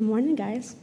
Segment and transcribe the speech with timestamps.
[0.00, 0.76] Good morning, guys.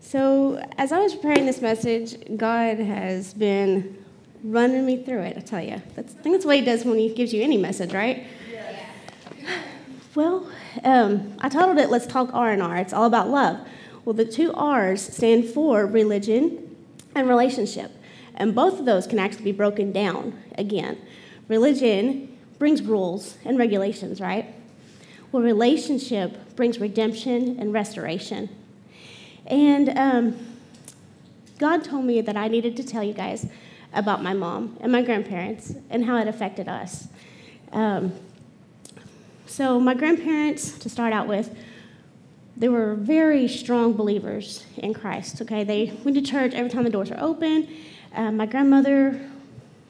[0.00, 4.04] So, as I was preparing this message, God has been
[4.42, 5.80] running me through it, I tell you.
[5.94, 8.26] That's, I think that's what He does when He gives you any message, right?
[8.52, 9.60] Yeah.
[10.16, 10.50] Well,
[10.82, 12.76] um, I titled it Let's Talk R&R.
[12.78, 13.60] It's all about love.
[14.04, 16.74] Well, the two R's stand for religion
[17.14, 17.92] and relationship.
[18.34, 20.98] And both of those can actually be broken down again.
[21.46, 24.52] Religion brings rules and regulations, right?
[25.36, 28.48] Well, relationship brings redemption and restoration.
[29.46, 30.56] And um,
[31.58, 33.46] God told me that I needed to tell you guys
[33.92, 37.08] about my mom and my grandparents and how it affected us.
[37.70, 38.14] Um,
[39.44, 41.54] so, my grandparents, to start out with,
[42.56, 45.42] they were very strong believers in Christ.
[45.42, 47.68] Okay, they went to church every time the doors were open.
[48.14, 49.20] Uh, my grandmother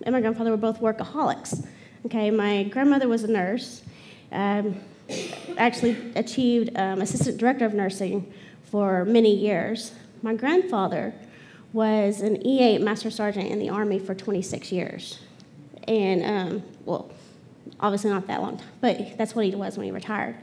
[0.02, 1.64] and my grandfather were both workaholics.
[2.04, 3.82] Okay, my grandmother was a nurse.
[4.32, 4.80] Um,
[5.56, 8.32] actually achieved um, assistant director of nursing
[8.64, 9.92] for many years.
[10.22, 11.14] My grandfather
[11.72, 15.20] was an E8 master sergeant in the Army for 26 years.
[15.86, 17.10] And, um, well,
[17.80, 20.36] obviously not that long, but that's what he was when he retired.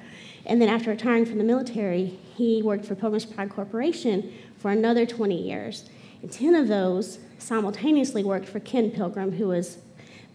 [0.46, 5.06] And then after retiring from the military, he worked for Pilgrim's Pride Corporation for another
[5.06, 5.90] 20 years.
[6.22, 9.78] And 10 of those simultaneously worked for Ken Pilgrim, who was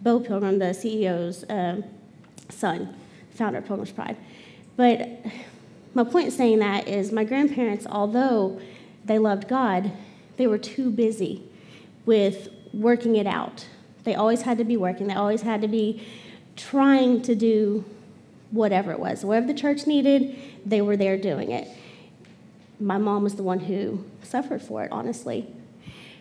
[0.00, 1.84] Bo Pilgrim, the CEO's um,
[2.48, 2.94] son
[3.38, 4.16] founder of Pilgrim's Pride.
[4.76, 5.08] But
[5.94, 8.60] my point in saying that is my grandparents, although
[9.04, 9.90] they loved God,
[10.36, 11.42] they were too busy
[12.04, 13.66] with working it out.
[14.04, 16.06] They always had to be working, they always had to be
[16.56, 17.84] trying to do
[18.50, 19.24] whatever it was.
[19.24, 21.68] Whatever the church needed, they were there doing it.
[22.80, 25.46] My mom was the one who suffered for it, honestly.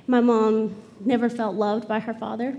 [0.08, 2.56] My mom never felt loved by her father.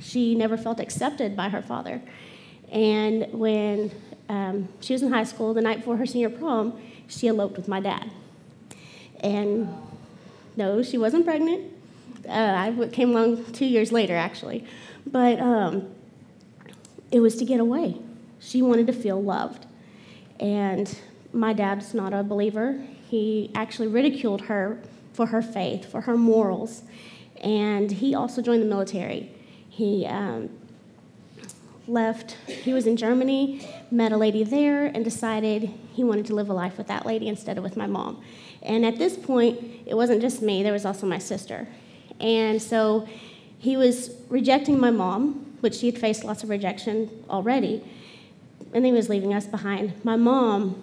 [0.00, 2.02] She never felt accepted by her father.
[2.70, 3.90] And when
[4.28, 7.68] um, she was in high school, the night before her senior prom, she eloped with
[7.68, 8.10] my dad.
[9.20, 9.68] And
[10.56, 11.72] no, she wasn't pregnant.
[12.28, 14.64] Uh, I came along two years later, actually.
[15.06, 15.88] But um,
[17.10, 17.96] it was to get away.
[18.40, 19.66] She wanted to feel loved.
[20.40, 20.96] And
[21.32, 22.84] my dad's not a believer.
[23.08, 24.80] He actually ridiculed her
[25.12, 26.82] for her faith, for her morals.
[27.40, 29.30] And he also joined the military.
[29.68, 30.50] He um,
[31.86, 36.48] left, he was in Germany, met a lady there, and decided he wanted to live
[36.48, 38.22] a life with that lady instead of with my mom.
[38.62, 41.68] And at this point, it wasn't just me, there was also my sister.
[42.20, 43.08] And so
[43.58, 47.82] he was rejecting my mom, which she had faced lots of rejection already,
[48.72, 49.92] and he was leaving us behind.
[50.04, 50.82] My mom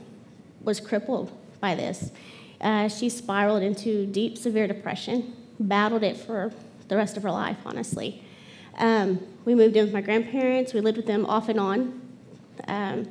[0.62, 2.12] was crippled by this.
[2.60, 6.54] Uh, she spiraled into deep, severe depression, battled it for
[6.88, 8.24] the rest of her life, honestly.
[8.78, 10.74] Um, we moved in with my grandparents.
[10.74, 12.02] We lived with them off and on
[12.68, 13.06] um,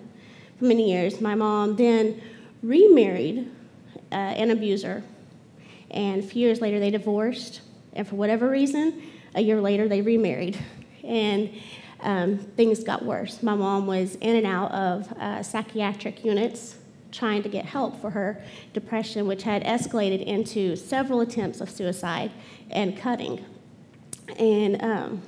[0.58, 1.20] for many years.
[1.20, 2.20] My mom then
[2.62, 3.50] remarried
[4.12, 5.02] uh, an abuser,
[5.90, 7.62] and a few years later they divorced.
[7.92, 9.02] And for whatever reason,
[9.34, 10.58] a year later they remarried,
[11.04, 11.50] and
[12.00, 13.42] um, things got worse.
[13.42, 16.76] My mom was in and out of uh, psychiatric units
[17.12, 18.42] trying to get help for her
[18.72, 22.30] depression, which had escalated into several attempts of suicide
[22.70, 23.44] and cutting.
[24.38, 25.22] And um,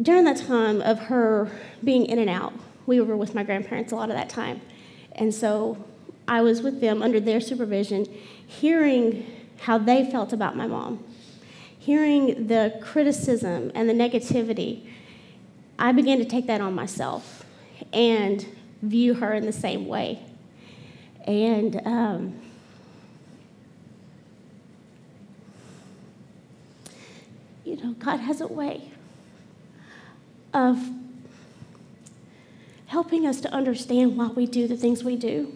[0.00, 1.50] during that time of her
[1.82, 2.52] being in and out,
[2.86, 4.60] we were with my grandparents a lot of that time.
[5.12, 5.84] And so
[6.26, 8.06] I was with them under their supervision,
[8.46, 9.26] hearing
[9.60, 11.02] how they felt about my mom,
[11.78, 14.86] hearing the criticism and the negativity.
[15.78, 17.44] I began to take that on myself
[17.92, 18.46] and
[18.82, 20.20] view her in the same way.
[21.26, 22.40] And um,
[27.64, 28.92] you know, God has a way
[30.52, 30.78] of
[32.86, 35.52] helping us to understand why we do the things we do.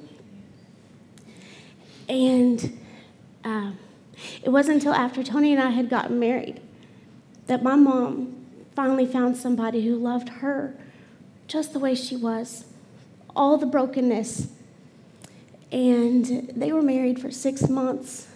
[2.09, 2.79] And
[3.43, 3.79] um,
[4.43, 6.61] it wasn't until after Tony and I had gotten married
[7.47, 8.37] that my mom
[8.77, 10.75] finally found somebody who loved her
[11.47, 12.65] just the way she was,
[13.35, 14.49] all the brokenness.
[15.71, 18.29] And they were married for six months.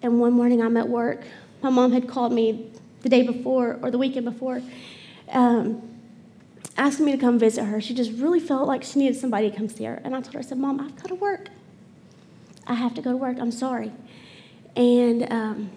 [0.00, 1.24] And one morning I'm at work.
[1.60, 2.70] My mom had called me
[3.02, 4.62] the day before or the weekend before
[5.32, 5.82] um,
[6.76, 7.80] asking me to come visit her.
[7.80, 10.00] She just really felt like she needed somebody to come see her.
[10.04, 11.48] And I told her, I said, Mom, I've got to work.
[12.66, 13.38] I have to go to work.
[13.40, 13.92] I'm sorry.
[14.74, 15.70] And um,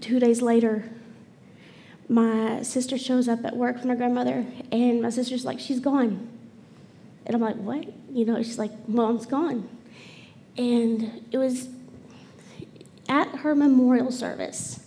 [0.00, 0.90] two days later,
[2.08, 6.28] my sister shows up at work with my grandmother, and my sister's like, She's gone.
[7.26, 7.86] And I'm like, What?
[8.10, 9.68] You know, she's like, Mom's gone.
[10.56, 11.68] And it was
[13.08, 14.80] at her memorial service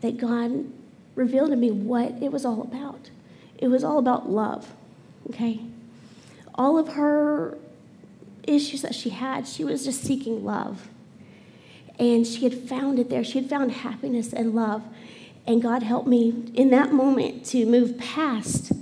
[0.00, 0.70] that God
[1.16, 3.10] revealed to me what it was all about.
[3.58, 4.72] It was all about love,
[5.30, 5.60] okay?
[6.56, 7.56] all of her
[8.46, 10.88] issues that she had, she was just seeking love.
[11.98, 13.24] And she had found it there.
[13.24, 14.82] She had found happiness and love.
[15.46, 18.72] And God helped me in that moment to move past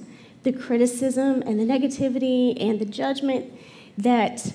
[0.42, 3.52] the criticism and the negativity and the judgment
[3.96, 4.52] that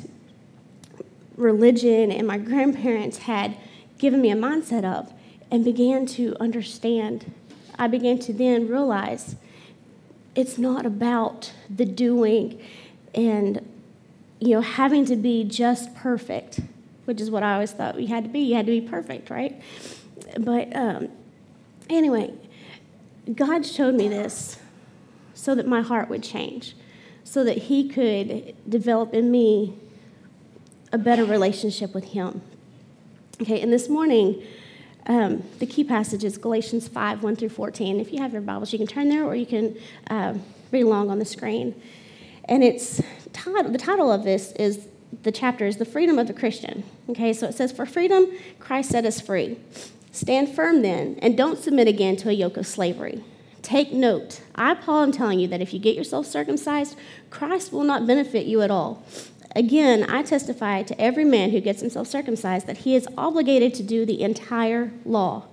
[1.36, 3.56] religion and my grandparents had
[3.98, 5.12] given me a mindset of
[5.50, 7.34] and began to understand.
[7.80, 9.38] I began to then realize
[10.36, 12.62] it's not about the doing
[13.16, 13.66] and
[14.40, 16.60] you know having to be just perfect
[17.06, 18.42] which is what i always thought we had to be.
[18.42, 19.60] You had to be perfect right?
[20.38, 21.10] But um,
[21.90, 22.34] anyway
[23.34, 24.58] god showed me this
[25.34, 26.76] so that my heart would change
[27.24, 29.76] so that he could develop in me
[30.92, 32.42] a better relationship with him.
[33.42, 34.44] Okay and this morning
[35.10, 38.00] um, the key passage is Galatians 5 1 through 14.
[38.00, 39.76] If you have your Bibles, you can turn there or you can
[40.08, 40.36] uh,
[40.72, 41.76] read along on the screen.
[42.46, 43.02] And it's
[43.34, 44.88] the title of this is
[45.24, 46.84] the chapter is The Freedom of the Christian.
[47.10, 48.28] Okay, so it says, For freedom,
[48.60, 49.58] Christ set us free.
[50.12, 53.24] Stand firm then, and don't submit again to a yoke of slavery.
[53.62, 54.42] Take note.
[54.56, 56.98] I, Paul, am telling you that if you get yourself circumcised,
[57.30, 59.04] Christ will not benefit you at all.
[59.56, 63.84] Again, I testify to every man who gets himself circumcised that he is obligated to
[63.84, 65.46] do the entire law.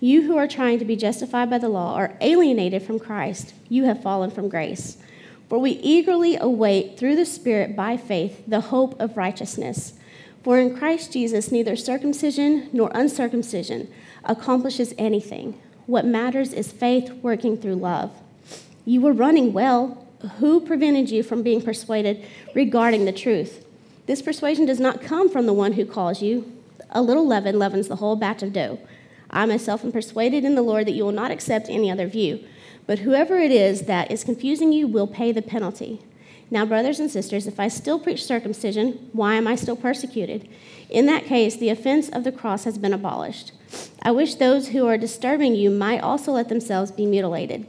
[0.00, 3.54] You who are trying to be justified by the law are alienated from Christ.
[3.68, 4.98] You have fallen from grace.
[5.48, 9.94] For we eagerly await through the Spirit by faith the hope of righteousness.
[10.42, 13.92] For in Christ Jesus, neither circumcision nor uncircumcision
[14.24, 15.60] accomplishes anything.
[15.86, 18.10] What matters is faith working through love.
[18.84, 20.04] You were running well
[20.38, 23.64] who prevented you from being persuaded regarding the truth?
[24.06, 26.50] This persuasion does not come from the one who calls you.
[26.90, 28.78] A little leaven leavens the whole batch of dough.
[29.30, 32.44] I myself am persuaded in the Lord that you will not accept any other view.
[32.86, 36.00] But whoever it is that is confusing you will pay the penalty.
[36.54, 40.48] Now, brothers and sisters, if I still preach circumcision, why am I still persecuted?
[40.88, 43.50] In that case, the offense of the cross has been abolished.
[44.02, 47.66] I wish those who are disturbing you might also let themselves be mutilated.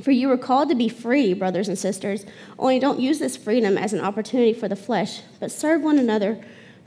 [0.00, 2.24] For you were called to be free, brothers and sisters,
[2.58, 6.42] only don't use this freedom as an opportunity for the flesh, but serve one another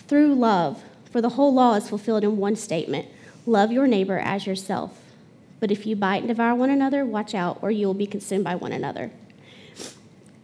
[0.08, 0.84] through love.
[1.12, 3.06] For the whole law is fulfilled in one statement
[3.46, 5.00] love your neighbor as yourself.
[5.60, 8.44] But if you bite and devour one another, watch out, or you will be consumed
[8.44, 9.12] by one another.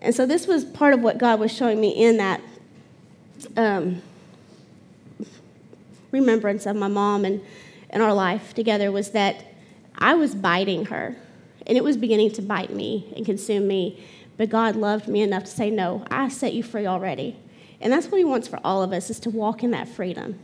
[0.01, 2.41] And so, this was part of what God was showing me in that
[3.55, 4.01] um,
[6.11, 7.41] remembrance of my mom and,
[7.89, 9.43] and our life together was that
[9.97, 11.15] I was biting her
[11.65, 14.03] and it was beginning to bite me and consume me.
[14.37, 17.35] But God loved me enough to say, No, I set you free already.
[17.81, 20.39] And that's what He wants for all of us is to walk in that freedom.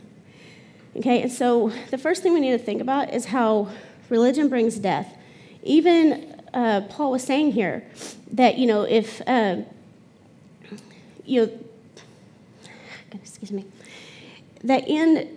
[0.96, 3.68] Okay, and so the first thing we need to think about is how
[4.10, 5.16] religion brings death.
[5.62, 7.84] Even uh, Paul was saying here
[8.32, 9.56] that, you know, if, uh,
[11.26, 11.52] you know,
[13.12, 13.66] excuse me,
[14.62, 15.36] that in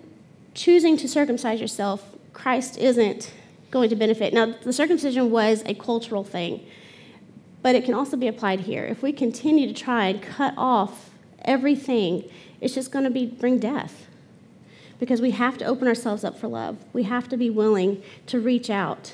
[0.54, 3.34] choosing to circumcise yourself, Christ isn't
[3.72, 4.34] going to benefit.
[4.34, 6.66] Now, the circumcision was a cultural thing,
[7.62, 8.86] but it can also be applied here.
[8.86, 11.10] If we continue to try and cut off
[11.44, 12.30] everything,
[12.62, 14.06] it's just going to be bring death.
[15.00, 16.78] Because we have to open ourselves up for love.
[16.94, 19.14] We have to be willing to reach out.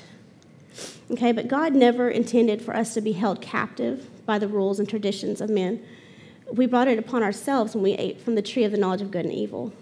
[1.10, 4.88] Okay, but God never intended for us to be held captive by the rules and
[4.88, 5.84] traditions of men.
[6.52, 9.10] We brought it upon ourselves when we ate from the tree of the knowledge of
[9.10, 9.72] good and evil.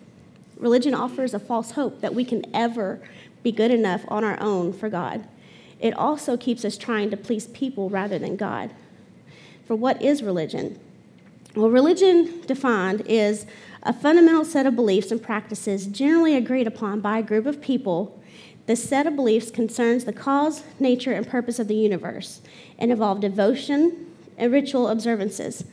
[0.57, 3.01] Religion offers a false hope that we can ever
[3.43, 5.27] be good enough on our own for God.
[5.81, 8.71] It also keeps us trying to please people rather than God.
[9.67, 10.79] For what is religion?
[11.57, 13.47] Well, religion defined is
[13.83, 18.22] a fundamental set of beliefs and practices generally agreed upon by a group of people.
[18.67, 22.41] This set of beliefs concerns the cause, nature, and purpose of the universe
[22.79, 24.07] and involve devotion
[24.39, 25.65] and ritual observances.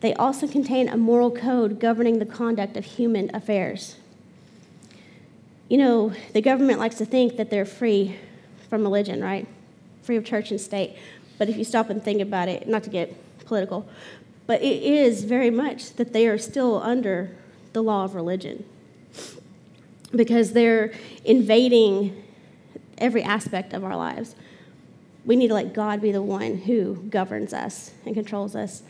[0.00, 3.96] They also contain a moral code governing the conduct of human affairs
[5.70, 8.16] you know, the government likes to think that they're free
[8.68, 9.46] from religion, right?
[10.02, 10.96] Free of church and state.
[11.38, 13.14] But if you stop and think about it, not to get
[13.46, 13.88] political,
[14.48, 17.30] but it is very much that they are still under
[17.72, 18.64] the law of religion
[20.10, 20.92] because they're
[21.24, 22.19] invading
[23.00, 24.34] every aspect of our lives.
[25.24, 28.82] We need to let God be the one who governs us and controls us.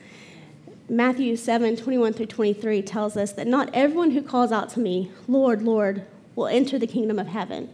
[0.88, 5.10] Matthew 7 21 through 23 tells us that not everyone who calls out to me,
[5.28, 7.72] Lord, Lord, will enter the kingdom of heaven.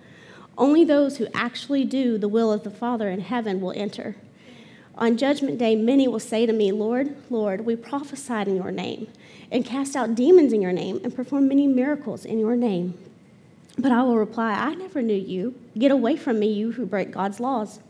[0.59, 4.17] Only those who actually do the will of the Father in heaven will enter.
[4.99, 9.09] On judgment day, many will say to me, Lord, Lord, we prophesied in your name,
[9.51, 12.99] and cast out demons in your name, and performed many miracles in your name.
[13.79, 15.55] But I will reply, I never knew you.
[15.79, 17.81] Get away from me, you who break God's laws.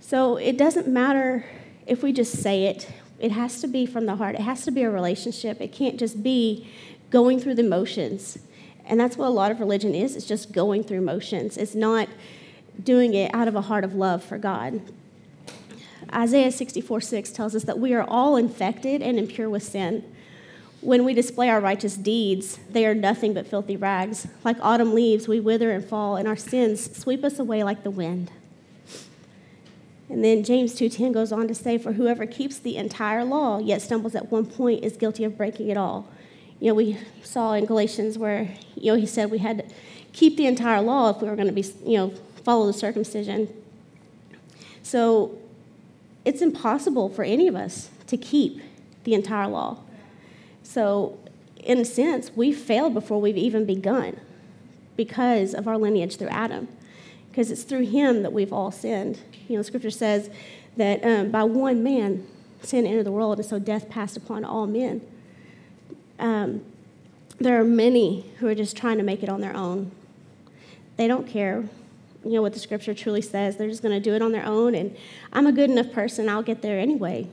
[0.00, 1.46] So it doesn't matter
[1.86, 4.34] if we just say it, It has to be from the heart.
[4.34, 5.60] It has to be a relationship.
[5.60, 6.68] It can't just be
[7.10, 8.38] going through the motions.
[8.84, 10.16] And that's what a lot of religion is.
[10.16, 11.56] It's just going through motions.
[11.56, 12.08] It's not
[12.82, 14.80] doing it out of a heart of love for God.
[16.12, 20.04] Isaiah 64 6 tells us that we are all infected and impure with sin.
[20.84, 24.28] When we display our righteous deeds, they are nothing but filthy rags.
[24.44, 27.90] Like autumn leaves, we wither and fall, and our sins sweep us away like the
[27.90, 28.30] wind.
[30.10, 33.80] And then James 2:10 goes on to say, "For whoever keeps the entire law yet
[33.80, 36.04] stumbles at one point is guilty of breaking it all."
[36.60, 39.64] You know, we saw in Galatians where you know he said we had to
[40.12, 42.12] keep the entire law if we were going to be you know
[42.44, 43.48] follow the circumcision.
[44.82, 45.30] So
[46.26, 48.60] it's impossible for any of us to keep
[49.04, 49.78] the entire law.
[50.74, 51.16] So,
[51.62, 54.18] in a sense, we failed before we've even begun
[54.96, 56.66] because of our lineage through Adam,
[57.30, 59.20] because it's through him that we've all sinned.
[59.46, 60.30] You know, Scripture says
[60.76, 62.26] that um, by one man
[62.62, 65.00] sin entered the world, and so death passed upon all men.
[66.18, 66.64] Um,
[67.38, 69.92] there are many who are just trying to make it on their own.
[70.96, 71.68] They don't care
[72.24, 73.58] you know what the scripture truly says.
[73.58, 74.96] They're just going to do it on their own, and
[75.32, 77.28] I'm a good enough person, I'll get there anyway.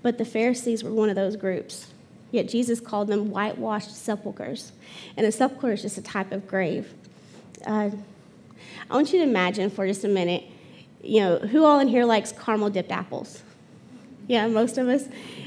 [0.00, 1.91] But the Pharisees were one of those groups.
[2.32, 4.72] Yet Jesus called them whitewashed sepulchres.
[5.16, 6.92] And a sepulchre is just a type of grave.
[7.64, 7.90] Uh,
[8.90, 10.44] I want you to imagine for just a minute,
[11.02, 13.42] you know, who all in here likes caramel dipped apples?
[14.26, 15.04] Yeah, most of us.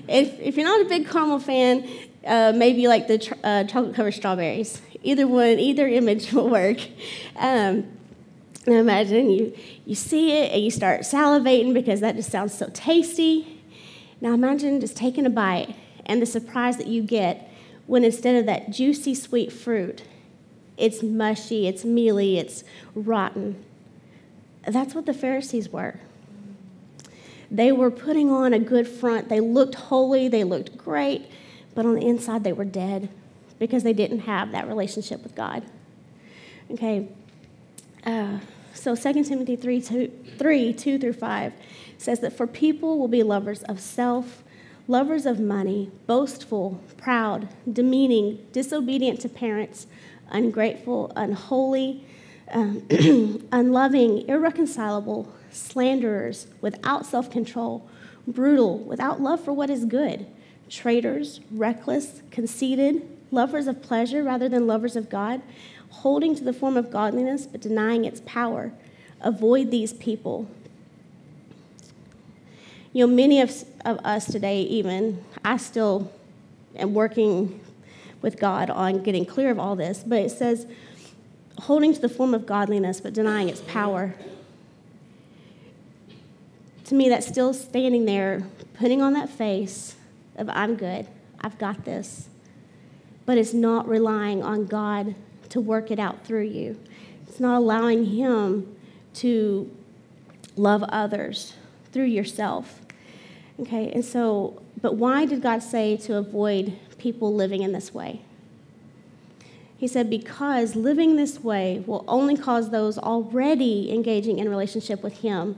[0.07, 1.89] If, if you're not a big caramel fan,
[2.25, 4.79] uh, maybe like the tr- uh, chocolate covered strawberries.
[5.01, 6.77] Either one, either image will work.
[7.35, 7.87] Um,
[8.67, 13.61] imagine you, you see it and you start salivating because that just sounds so tasty.
[14.21, 17.51] Now imagine just taking a bite and the surprise that you get
[17.87, 20.03] when instead of that juicy, sweet fruit,
[20.77, 23.63] it's mushy, it's mealy, it's rotten.
[24.67, 25.99] That's what the Pharisees were.
[27.51, 29.29] They were putting on a good front.
[29.29, 31.27] They looked holy, they looked great,
[31.73, 33.09] but on the inside they were dead
[33.59, 35.63] because they didn't have that relationship with God.
[36.71, 37.07] Okay.
[38.05, 38.39] Uh,
[38.73, 41.53] so 2 Timothy 3 2, 3 2 through 5
[41.97, 44.43] says that for people will be lovers of self,
[44.87, 49.87] lovers of money, boastful, proud, demeaning, disobedient to parents,
[50.29, 52.03] ungrateful, unholy,
[52.51, 52.85] um,
[53.51, 57.89] unloving, irreconcilable, slanderers, without self control,
[58.27, 60.27] brutal, without love for what is good,
[60.69, 65.41] traitors, reckless, conceited, lovers of pleasure rather than lovers of God
[65.89, 68.71] holding to the form of godliness but denying its power.
[69.21, 70.47] Avoid these people.
[72.95, 73.51] You know, many of,
[73.83, 76.09] of us today, even, I still
[76.77, 77.59] am working
[78.21, 80.65] with God on getting clear of all this, but it says,
[81.63, 84.15] holding to the form of godliness but denying its power.
[86.85, 89.97] To me, that's still standing there, putting on that face
[90.37, 91.05] of, I'm good,
[91.41, 92.29] I've got this.
[93.25, 95.15] But it's not relying on God
[95.49, 96.79] to work it out through you.
[97.27, 98.73] It's not allowing Him
[99.15, 99.69] to
[100.55, 101.55] love others
[101.91, 102.79] through yourself.
[103.59, 108.21] Okay, and so, but why did God say to avoid people living in this way?
[109.77, 115.19] He said, because living this way will only cause those already engaging in relationship with
[115.19, 115.57] Him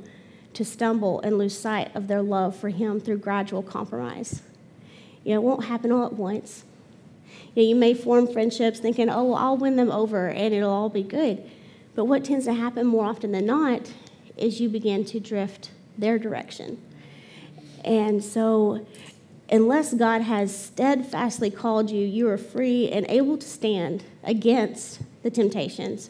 [0.53, 4.41] to stumble and lose sight of their love for Him through gradual compromise.
[5.23, 6.65] You know, it won't happen all at once.
[7.53, 10.71] You, know, you may form friendships thinking, oh, well, I'll win them over and it'll
[10.71, 11.43] all be good.
[11.95, 13.91] But what tends to happen more often than not
[14.35, 16.81] is you begin to drift their direction.
[17.87, 18.85] And so,
[19.49, 25.31] unless God has steadfastly called you, you are free and able to stand against the
[25.31, 26.09] temptations.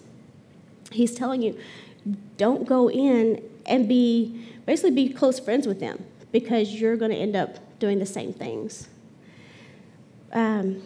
[0.92, 1.56] He's telling you,
[2.38, 7.18] don't go in and be basically be close friends with them because you're going to
[7.18, 8.88] end up doing the same things.
[10.34, 10.82] Um,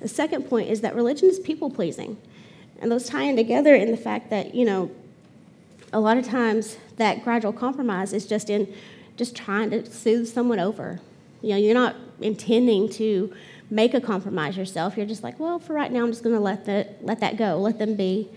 [0.00, 2.18] the second point is that religion is people pleasing.
[2.82, 4.90] And those tie in together in the fact that, you know,
[5.90, 8.72] a lot of times that gradual compromise is just in
[9.16, 11.00] just trying to soothe someone over.
[11.42, 13.32] You know, you're not intending to
[13.70, 14.96] make a compromise yourself.
[14.96, 17.36] You're just like, well, for right now, I'm just going to let that let that
[17.36, 18.28] go, let them be.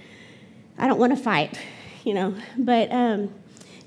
[0.77, 1.60] I don't want to fight,
[2.03, 2.36] you know.
[2.57, 3.34] But um,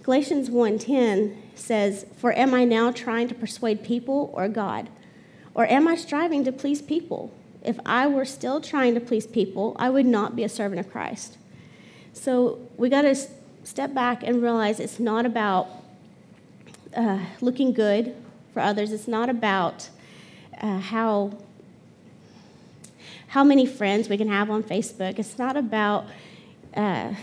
[0.02, 4.88] Galatians 1:10 says, "For am I now trying to persuade people or God,
[5.54, 7.32] or am I striving to please people?"
[7.62, 10.90] if I were still trying to please people, I would not be a servant of
[10.90, 11.37] Christ.
[12.12, 13.14] So we got to
[13.64, 15.68] step back and realize it's not about
[16.97, 18.14] uh, looking good
[18.52, 18.92] for others.
[18.92, 19.88] It's not about
[20.61, 21.38] uh, how
[23.28, 25.18] how many friends we can have on Facebook.
[25.18, 26.06] It's not about
[26.75, 27.14] uh,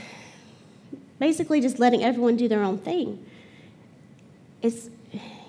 [1.19, 3.25] basically just letting everyone do their own thing.
[4.61, 4.89] It's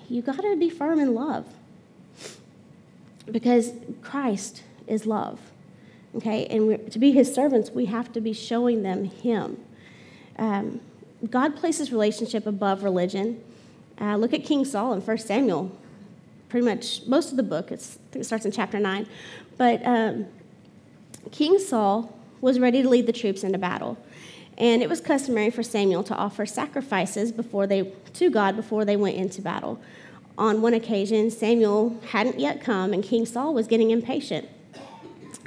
[0.09, 1.45] you got to be firm in love
[3.31, 3.71] because
[4.01, 5.39] Christ is love.
[6.15, 9.63] Okay, and to be his servants, we have to be showing them him.
[10.37, 10.81] Um,
[11.29, 13.43] God places relationship above religion.
[13.99, 15.77] Uh, look at King Saul in 1 Samuel.
[16.47, 19.07] Pretty much most of the book, it's, I think it starts in chapter 9.
[19.57, 20.25] But um,
[21.31, 23.97] King Saul was ready to lead the troops into battle.
[24.57, 28.97] And it was customary for Samuel to offer sacrifices before they, to God before they
[28.97, 29.79] went into battle.
[30.37, 34.47] On one occasion, Samuel hadn't yet come, and King Saul was getting impatient.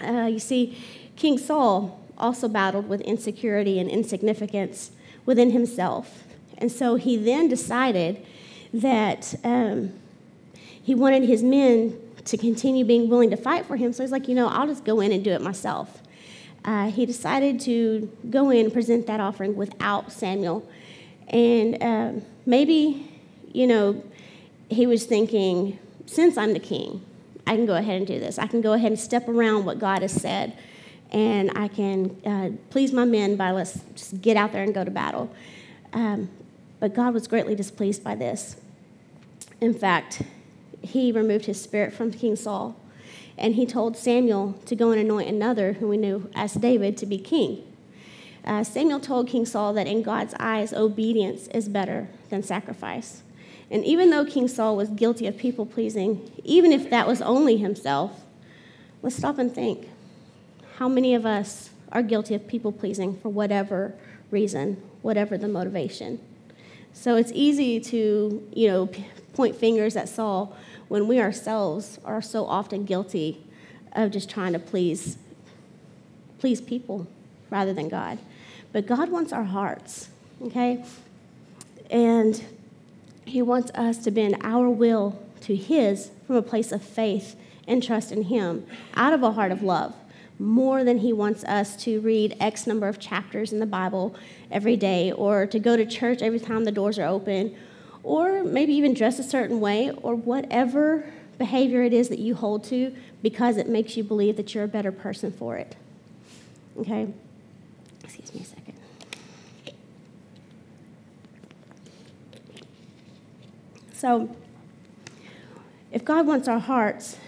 [0.03, 0.79] Uh, you see,
[1.17, 4.93] King Saul also battled with insecurity and insignificance
[5.25, 6.25] within himself.
[6.59, 8.25] And so he then decided
[8.73, 9.93] that um,
[10.83, 13.93] he wanted his men to continue being willing to fight for him.
[13.93, 16.02] So he's like, you know, I'll just go in and do it myself.
[16.64, 20.69] Uh, he decided to go in and present that offering without Samuel.
[21.29, 23.11] And uh, maybe,
[23.52, 24.02] you know,
[24.71, 27.05] he was thinking, since I'm the king,
[27.47, 28.38] I can go ahead and do this.
[28.38, 30.57] I can go ahead and step around what God has said,
[31.11, 34.85] and I can uh, please my men by let's just get out there and go
[34.85, 35.35] to battle.
[35.93, 36.31] Um,
[36.81, 38.57] but God was greatly displeased by this.
[39.62, 40.23] In fact,
[40.81, 42.75] he removed his spirit from King Saul,
[43.38, 47.07] and he told Samuel to go and anoint another who we knew as David to
[47.07, 47.62] be king.
[48.45, 53.23] Uh, Samuel told King Saul that in God's eyes, obedience is better than sacrifice.
[53.71, 57.57] And even though King Saul was guilty of people pleasing, even if that was only
[57.57, 58.21] himself,
[59.00, 59.88] let's stop and think.
[60.78, 63.95] How many of us are guilty of people pleasing for whatever
[64.33, 66.19] reason, whatever the motivation?
[66.92, 68.90] So it's easy to, you know,
[69.33, 70.57] point fingers at Saul
[70.89, 73.43] when we ourselves are so often guilty
[73.93, 75.19] of just trying to please
[76.39, 77.07] please people
[77.51, 78.19] rather than God.
[78.73, 80.09] But God wants our hearts,
[80.43, 80.85] okay?
[81.89, 82.43] And
[83.25, 87.83] he wants us to bend our will to His from a place of faith and
[87.83, 89.95] trust in Him out of a heart of love,
[90.38, 94.14] more than He wants us to read X number of chapters in the Bible
[94.51, 97.55] every day or to go to church every time the doors are open
[98.03, 101.05] or maybe even dress a certain way or whatever
[101.38, 104.69] behavior it is that you hold to because it makes you believe that you're a
[104.69, 105.77] better person for it.
[106.79, 107.09] Okay?
[108.03, 108.75] Excuse me a second.
[113.93, 114.35] So,
[115.93, 117.19] if God wants our hearts,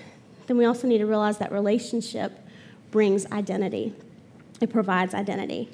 [0.46, 2.40] then we also need to realize that relationship
[2.90, 3.94] brings identity,
[4.60, 5.68] it provides identity.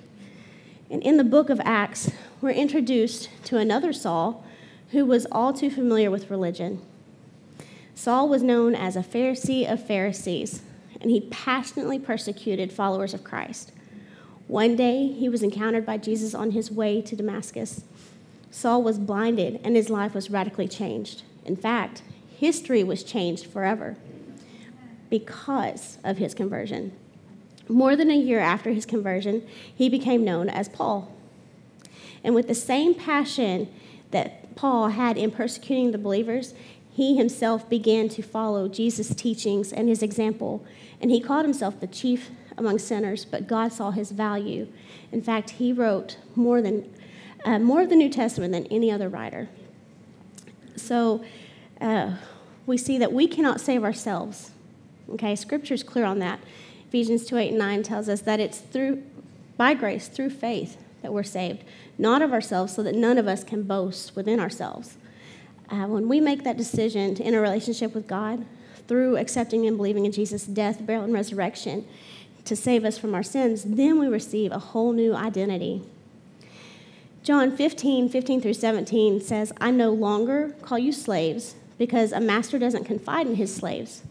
[0.91, 2.11] And in the book of Acts,
[2.41, 4.45] we're introduced to another Saul
[4.93, 6.81] who was all too familiar with religion.
[7.95, 10.63] Saul was known as a Pharisee of Pharisees,
[11.01, 13.73] and he passionately persecuted followers of Christ.
[14.49, 17.85] One day, he was encountered by Jesus on his way to Damascus.
[18.51, 21.23] Saul was blinded and his life was radically changed.
[21.45, 22.03] In fact,
[22.37, 23.97] history was changed forever
[25.09, 26.93] because of his conversion.
[27.69, 31.13] More than a year after his conversion, he became known as Paul.
[32.25, 33.69] And with the same passion
[34.11, 36.53] that Paul had in persecuting the believers,
[36.93, 40.63] he himself began to follow Jesus' teachings and his example.
[41.01, 44.69] And he called himself the chief among sinners, but God saw his value.
[45.13, 46.93] In fact, he wrote more than
[47.43, 49.49] uh, more of the New Testament than any other writer.
[50.77, 51.25] So
[51.81, 52.17] uh,
[52.67, 54.51] we see that we cannot save ourselves.
[55.15, 56.39] Okay, Scripture is clear on that.
[56.87, 59.03] Ephesians 2 8 and 9 tells us that it's through,
[59.57, 61.65] by grace, through faith, that we're saved,
[61.99, 64.97] not of ourselves, so that none of us can boast within ourselves.
[65.69, 68.45] Uh, when we make that decision to enter a relationship with God
[68.89, 71.87] through accepting and believing in Jesus' death, burial, and resurrection
[72.45, 75.83] to save us from our sins, then we receive a whole new identity
[77.23, 82.59] John 15, 15 through 17 says, I no longer call you slaves because a master
[82.59, 84.03] doesn't confide in his slaves.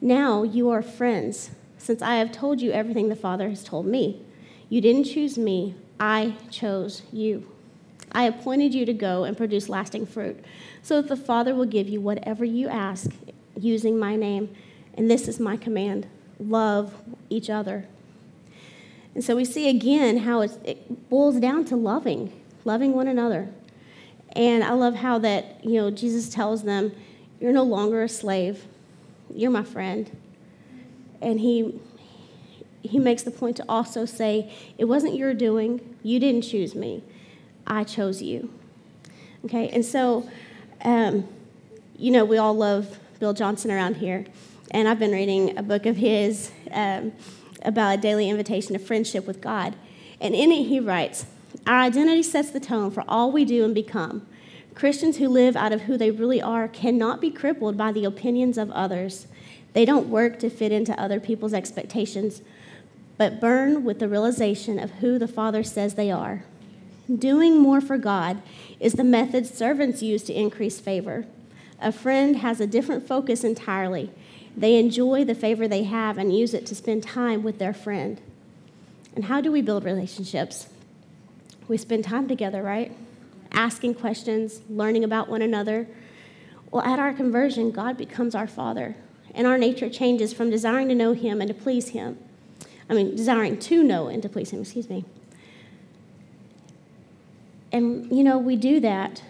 [0.00, 4.22] Now you are friends, since I have told you everything the Father has told me.
[4.68, 7.50] You didn't choose me, I chose you.
[8.12, 10.42] I appointed you to go and produce lasting fruit,
[10.82, 13.10] so that the Father will give you whatever you ask
[13.58, 14.54] using my name.
[14.94, 16.06] And this is my command
[16.38, 16.94] love
[17.30, 17.86] each other.
[19.14, 22.32] And so we see again how it boils down to loving,
[22.64, 23.48] loving one another.
[24.32, 26.92] And I love how that, you know, Jesus tells them,
[27.40, 28.66] You're no longer a slave,
[29.34, 30.14] you're my friend.
[31.22, 31.80] And he
[32.86, 37.02] he makes the point to also say, It wasn't your doing, you didn't choose me,
[37.66, 38.52] I chose you.
[39.44, 40.28] Okay, and so,
[40.82, 41.28] um,
[41.96, 44.24] you know, we all love Bill Johnson around here.
[44.72, 46.50] And I've been reading a book of his.
[46.72, 47.12] Um,
[47.66, 49.74] about a daily invitation to friendship with God.
[50.20, 51.26] And in it, he writes
[51.66, 54.26] Our identity sets the tone for all we do and become.
[54.74, 58.56] Christians who live out of who they really are cannot be crippled by the opinions
[58.56, 59.26] of others.
[59.72, 62.42] They don't work to fit into other people's expectations,
[63.18, 66.44] but burn with the realization of who the Father says they are.
[67.14, 68.42] Doing more for God
[68.80, 71.24] is the method servants use to increase favor.
[71.80, 74.10] A friend has a different focus entirely.
[74.56, 78.20] They enjoy the favor they have and use it to spend time with their friend.
[79.14, 80.68] And how do we build relationships?
[81.68, 82.92] We spend time together, right?
[83.52, 85.86] Asking questions, learning about one another.
[86.70, 88.96] Well, at our conversion, God becomes our Father,
[89.34, 92.18] and our nature changes from desiring to know Him and to please Him.
[92.88, 95.04] I mean, desiring to know and to please Him, excuse me.
[97.72, 99.22] And, you know, we do that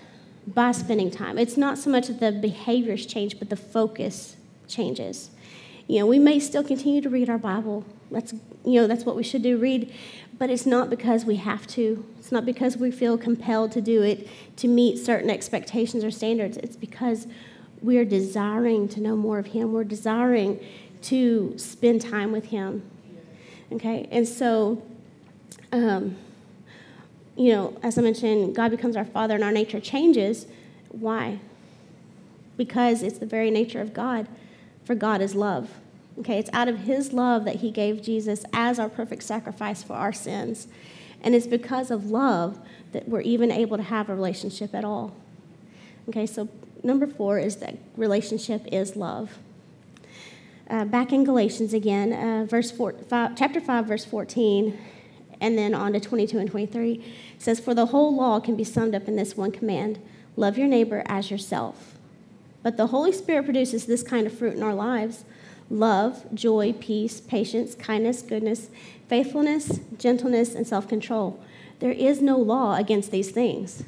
[0.47, 1.38] by spending time.
[1.38, 4.37] It's not so much that the behaviors change, but the focus
[4.69, 5.31] changes.
[5.88, 7.85] You know, we may still continue to read our Bible.
[8.11, 8.33] That's,
[8.64, 9.92] you know, that's what we should do, read.
[10.38, 12.05] But it's not because we have to.
[12.19, 16.57] It's not because we feel compelled to do it to meet certain expectations or standards.
[16.59, 17.27] It's because
[17.81, 19.73] we are desiring to know more of Him.
[19.73, 20.61] We're desiring
[21.03, 22.83] to spend time with Him.
[23.73, 24.09] Okay?
[24.11, 24.83] And so,
[25.73, 26.17] um,
[27.37, 30.47] you know, as I mentioned, God becomes our Father and our nature changes.
[30.89, 31.39] Why?
[32.57, 34.27] Because it's the very nature of God,
[34.85, 35.71] for God is love.
[36.19, 39.93] Okay, it's out of His love that He gave Jesus as our perfect sacrifice for
[39.93, 40.67] our sins.
[41.23, 42.59] And it's because of love
[42.93, 45.15] that we're even able to have a relationship at all.
[46.09, 46.49] Okay, so
[46.83, 49.39] number four is that relationship is love.
[50.69, 54.77] Uh, back in Galatians again, uh, verse four, five, chapter 5, verse 14,
[55.41, 57.05] and then on to 22 and 23
[57.39, 60.01] says, For the whole law can be summed up in this one command
[60.35, 61.97] love your neighbor as yourself.
[62.63, 65.25] But the Holy Spirit produces this kind of fruit in our lives
[65.71, 68.69] love, joy, peace, patience, kindness, goodness,
[69.09, 71.43] faithfulness, gentleness, and self control.
[71.79, 73.85] There is no law against these things.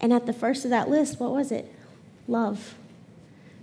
[0.00, 1.72] And at the first of that list, what was it?
[2.26, 2.74] Love.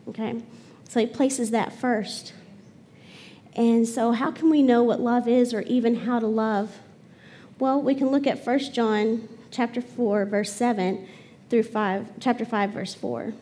[0.08, 0.42] Okay?
[0.88, 2.34] So he places that first.
[3.56, 6.78] And so, how can we know what love is or even how to love?
[7.60, 11.08] Well, we can look at 1 John chapter 4, verse 7
[11.50, 13.34] through 5, chapter 5, verse 4.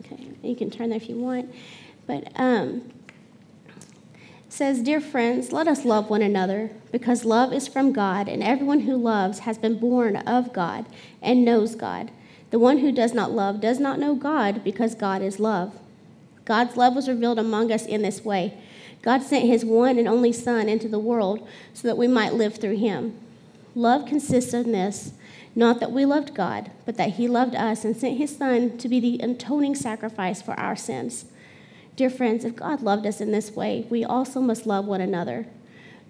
[0.00, 1.52] Okay, you can turn there if you want.
[2.06, 2.92] But um,
[4.48, 8.80] says, Dear friends, let us love one another, because love is from God, and everyone
[8.80, 10.86] who loves has been born of God
[11.20, 12.12] and knows God.
[12.50, 15.74] The one who does not love does not know God, because God is love.
[16.46, 18.58] God's love was revealed among us in this way
[19.06, 22.56] God sent his one and only Son into the world so that we might live
[22.56, 23.16] through him.
[23.76, 25.12] Love consists in this
[25.54, 28.88] not that we loved God, but that he loved us and sent his Son to
[28.88, 31.26] be the atoning sacrifice for our sins.
[31.94, 35.46] Dear friends, if God loved us in this way, we also must love one another.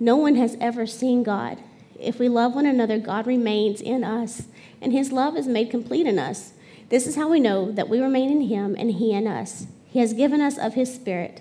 [0.01, 1.59] No one has ever seen God.
[2.01, 4.49] If we love one another, God remains in us,
[4.81, 6.55] and his love is made complete in us.
[6.88, 9.66] This is how we know that we remain in him and he in us.
[9.97, 11.41] He has given us of his Spirit.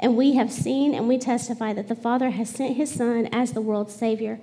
[0.00, 3.52] And we have seen and we testify that the Father has sent his Son as
[3.52, 4.40] the world's Savior.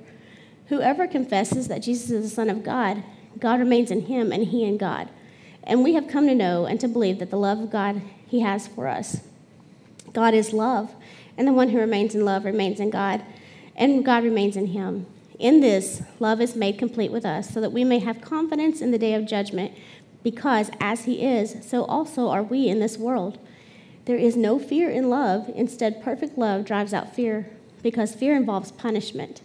[0.67, 3.03] Whoever confesses that Jesus is the Son of God,
[3.37, 5.09] God remains in him and he in God.
[5.61, 8.39] And we have come to know and to believe that the love of God he
[8.39, 9.27] has for us.
[10.13, 10.95] God is love,
[11.37, 13.21] and the one who remains in love remains in God,
[13.75, 15.05] and God remains in him.
[15.37, 18.91] In this, love is made complete with us, so that we may have confidence in
[18.91, 19.73] the day of judgment,
[20.23, 23.37] because as he is, so also are we in this world.
[24.09, 25.51] There is no fear in love.
[25.53, 27.47] Instead, perfect love drives out fear
[27.83, 29.43] because fear involves punishment.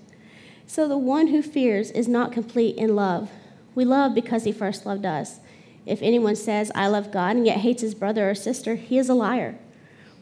[0.67, 3.29] So the one who fears is not complete in love.
[3.75, 5.39] We love because he first loved us.
[5.85, 9.11] If anyone says, I love God, and yet hates his brother or sister, he is
[9.11, 9.59] a liar.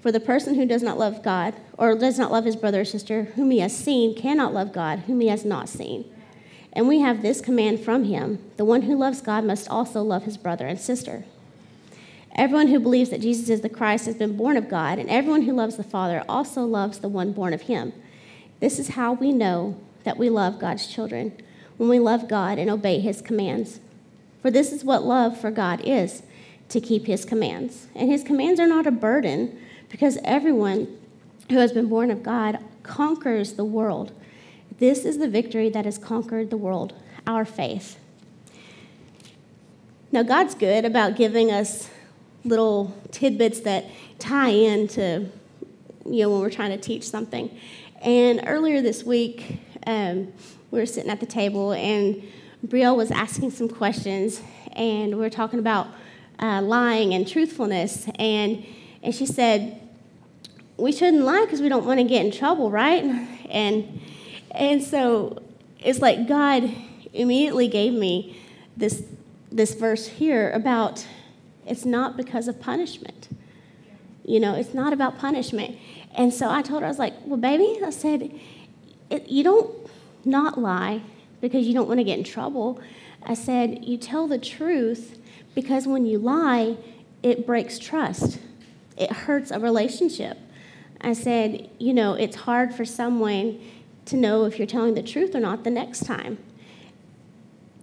[0.00, 2.84] For the person who does not love God, or does not love his brother or
[2.84, 6.04] sister, whom he has seen, cannot love God, whom he has not seen.
[6.72, 10.24] And we have this command from him the one who loves God must also love
[10.24, 11.26] his brother and sister.
[12.34, 15.42] Everyone who believes that Jesus is the Christ has been born of God, and everyone
[15.42, 17.92] who loves the Father also loves the one born of him.
[18.60, 21.36] This is how we know that we love God's children,
[21.76, 23.80] when we love God and obey his commands.
[24.40, 26.22] For this is what love for God is
[26.70, 27.86] to keep his commands.
[27.94, 29.58] And his commands are not a burden,
[29.90, 30.88] because everyone
[31.50, 34.12] who has been born of God conquers the world.
[34.78, 36.94] This is the victory that has conquered the world,
[37.26, 37.98] our faith.
[40.10, 41.90] Now, God's good about giving us
[42.44, 43.86] little tidbits that
[44.18, 45.28] tie into,
[46.06, 47.56] you know, when we're trying to teach something.
[48.00, 50.32] And earlier this week, um,
[50.70, 52.22] we were sitting at the table, and
[52.66, 54.40] Brielle was asking some questions,
[54.72, 55.88] and we were talking about
[56.40, 58.08] uh, lying and truthfulness.
[58.18, 58.64] And,
[59.02, 59.80] and she said,
[60.76, 63.04] We shouldn't lie because we don't want to get in trouble, right?
[63.52, 64.00] And,
[64.52, 65.42] and so
[65.78, 66.74] it's like God
[67.12, 68.40] immediately gave me
[68.78, 69.02] this
[69.52, 71.06] this verse here about
[71.72, 73.28] it's not because of punishment.
[74.24, 75.76] You know, it's not about punishment.
[76.14, 78.38] And so I told her, I was like, well, baby, I said,
[79.26, 79.74] you don't
[80.24, 81.02] not lie
[81.40, 82.80] because you don't want to get in trouble.
[83.22, 85.18] I said, you tell the truth
[85.54, 86.76] because when you lie,
[87.22, 88.38] it breaks trust,
[88.96, 90.38] it hurts a relationship.
[91.00, 93.60] I said, you know, it's hard for someone
[94.04, 96.38] to know if you're telling the truth or not the next time.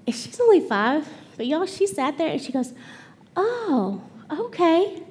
[0.08, 2.74] She's only five, but y'all, she sat there and she goes,
[3.40, 5.02] oh, okay.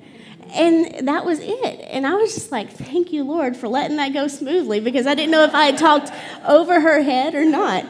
[0.51, 1.81] And that was it.
[1.91, 5.15] And I was just like, thank you, Lord, for letting that go smoothly because I
[5.15, 6.11] didn't know if I had talked
[6.47, 7.85] over her head or not.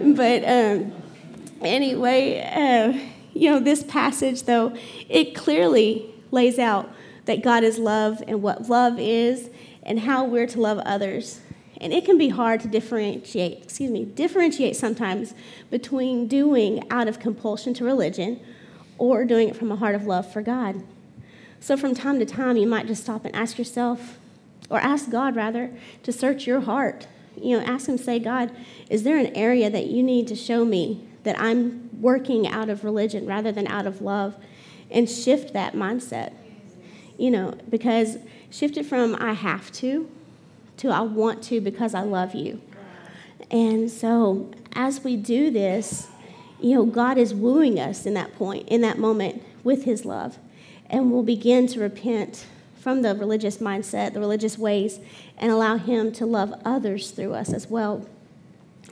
[0.00, 0.92] But um,
[1.60, 2.98] anyway, uh,
[3.32, 4.76] you know, this passage, though,
[5.08, 6.88] it clearly lays out
[7.24, 9.50] that God is love and what love is
[9.82, 11.40] and how we're to love others.
[11.80, 15.34] And it can be hard to differentiate, excuse me, differentiate sometimes
[15.70, 18.40] between doing out of compulsion to religion
[18.98, 20.82] or doing it from a heart of love for God.
[21.60, 24.18] So from time to time, you might just stop and ask yourself,
[24.70, 25.70] or ask God rather,
[26.02, 27.06] to search your heart.
[27.40, 28.50] You know, ask Him, say, God,
[28.90, 32.84] is there an area that you need to show me that I'm working out of
[32.84, 34.36] religion rather than out of love?
[34.90, 36.32] And shift that mindset.
[37.18, 38.18] You know, because
[38.50, 40.10] shift it from I have to
[40.76, 42.60] to I want to because I love you.
[43.50, 46.08] And so as we do this,
[46.64, 50.38] you know, God is wooing us in that point, in that moment, with His love
[50.90, 52.46] and we'll begin to repent
[52.76, 55.00] from the religious mindset, the religious ways,
[55.38, 58.06] and allow Him to love others through us as well.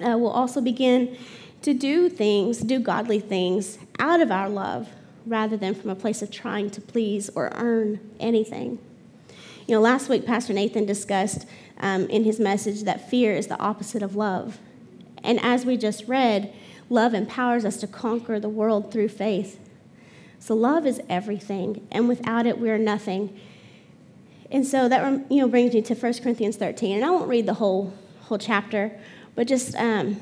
[0.00, 1.16] Uh, we'll also begin
[1.60, 4.88] to do things, do godly things out of our love
[5.26, 8.78] rather than from a place of trying to please or earn anything.
[9.68, 11.46] You know, last week, Pastor Nathan discussed
[11.78, 14.58] um, in his message that fear is the opposite of love.
[15.22, 16.52] And as we just read,
[16.88, 19.58] love empowers us to conquer the world through faith.
[20.38, 23.38] So love is everything, and without it, we are nothing.
[24.50, 27.46] And so that you know brings me to 1 Corinthians 13, and I won't read
[27.46, 28.90] the whole whole chapter,
[29.34, 30.20] but just um,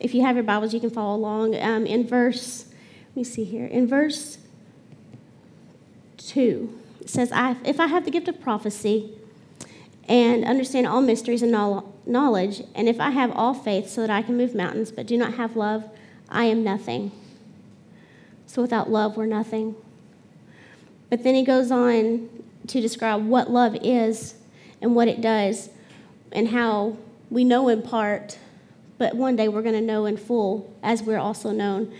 [0.00, 1.56] if you have your Bibles, you can follow along.
[1.56, 2.66] Um, in verse,
[3.10, 3.66] let me see here.
[3.66, 4.38] In verse
[6.16, 9.18] two, it says, I, "If I have the gift of prophecy."
[10.08, 11.50] and understand all mysteries and
[12.06, 15.16] knowledge, and if I have all faith so that I can move mountains, but do
[15.16, 15.88] not have love,
[16.34, 17.12] I am nothing.
[18.46, 19.76] So without love, we're nothing.
[21.08, 22.28] But then he goes on
[22.66, 24.34] to describe what love is
[24.82, 25.70] and what it does
[26.32, 26.96] and how
[27.30, 28.38] we know in part,
[28.98, 31.94] but one day we're going to know in full as we're also known.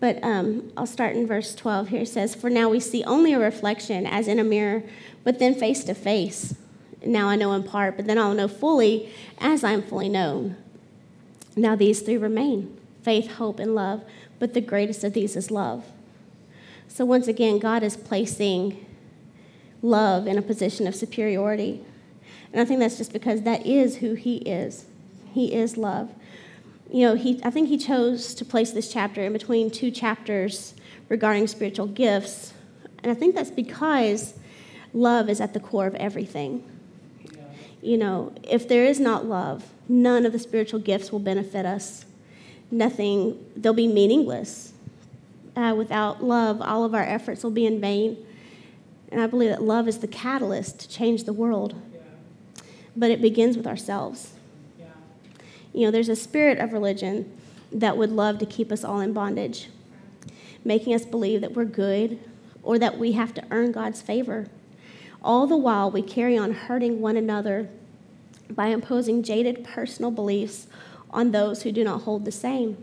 [0.00, 2.02] But um, I'll start in verse 12 here.
[2.02, 4.82] It says, For now we see only a reflection as in a mirror,
[5.24, 6.54] but then face to face.
[7.04, 10.56] Now I know in part, but then I'll know fully as I am fully known.
[11.56, 12.75] Now these three remain
[13.06, 14.04] faith, hope, and love
[14.38, 15.84] but the greatest of these is love.
[16.88, 18.84] So, once again, God is placing
[19.82, 21.84] love in a position of superiority.
[22.52, 24.86] And I think that's just because that is who He is.
[25.32, 26.10] He is love.
[26.90, 30.74] You know, he, I think He chose to place this chapter in between two chapters
[31.08, 32.52] regarding spiritual gifts.
[33.02, 34.34] And I think that's because
[34.92, 36.64] love is at the core of everything.
[37.82, 42.06] You know, if there is not love, none of the spiritual gifts will benefit us
[42.70, 44.72] nothing, they'll be meaningless.
[45.54, 48.16] Uh, without love, all of our efforts will be in vain.
[49.10, 51.74] And I believe that love is the catalyst to change the world.
[51.94, 52.00] Yeah.
[52.94, 54.32] But it begins with ourselves.
[54.78, 54.86] Yeah.
[55.72, 57.32] You know, there's a spirit of religion
[57.72, 59.70] that would love to keep us all in bondage,
[60.64, 62.18] making us believe that we're good
[62.62, 64.48] or that we have to earn God's favor.
[65.22, 67.68] All the while, we carry on hurting one another
[68.50, 70.66] by imposing jaded personal beliefs
[71.10, 72.76] on those who do not hold the same.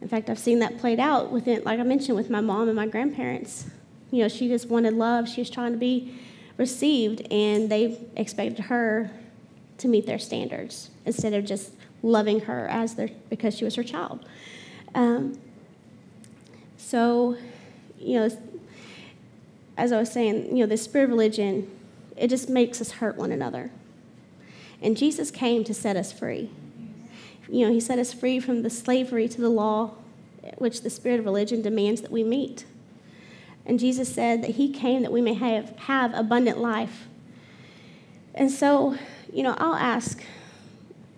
[0.00, 2.76] In fact, I've seen that played out within, like I mentioned, with my mom and
[2.76, 3.66] my grandparents.
[4.10, 5.28] You know, she just wanted love.
[5.28, 6.14] She was trying to be
[6.56, 9.10] received, and they expected her
[9.78, 13.84] to meet their standards instead of just loving her as their because she was her
[13.84, 14.24] child.
[14.94, 15.38] Um,
[16.76, 17.36] so,
[17.98, 18.28] you know,
[19.76, 21.70] as I was saying, you know, the spirit of religion,
[22.16, 23.70] it just makes us hurt one another.
[24.82, 26.50] And Jesus came to set us free.
[27.48, 29.92] You know, he set us free from the slavery to the law,
[30.58, 32.64] which the spirit of religion demands that we meet.
[33.64, 37.06] And Jesus said that he came that we may have, have abundant life.
[38.34, 38.96] And so,
[39.32, 40.22] you know, I'll ask,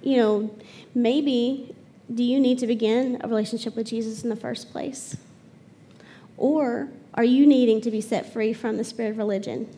[0.03, 0.51] you know,
[0.95, 1.75] maybe
[2.13, 5.17] do you need to begin a relationship with Jesus in the first place?
[6.37, 9.69] Or are you needing to be set free from the spirit of religion?